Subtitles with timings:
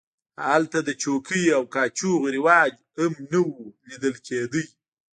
[0.49, 3.51] هلته د چوکیو او کاچوغو رواج هم نه و
[3.89, 4.61] لیدل کېده.